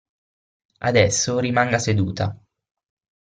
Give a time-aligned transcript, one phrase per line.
[0.79, 2.35] Adesso, rimanga seduta.